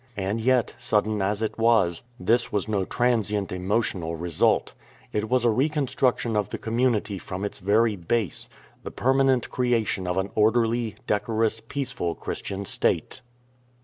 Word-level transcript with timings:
And 0.17 0.41
yet, 0.41 0.73
sudden 0.79 1.21
as 1.21 1.43
it 1.43 1.59
was, 1.59 2.01
this 2.19 2.51
was 2.51 2.67
no 2.67 2.85
transient 2.85 3.51
emotional 3.51 4.15
result. 4.15 4.73
It 5.13 5.29
was 5.29 5.45
a 5.45 5.51
recon 5.51 5.87
struction 5.87 6.35
of 6.35 6.49
the 6.49 6.57
community 6.57 7.19
from 7.19 7.45
its 7.45 7.59
very 7.59 7.95
base," 7.95 8.49
the 8.83 8.89
per 8.89 9.13
339 9.13 9.13
AN 9.13 9.37
ADVENTUROUS 9.37 9.51
TOUR 9.51 9.51
manent 9.51 9.51
creation 9.51 10.07
of 10.07 10.17
an 10.17 10.31
orderly, 10.33 10.95
decorous, 11.05 11.59
peaceful 11.59 12.15
Christian 12.15 12.65
State." 12.65 13.21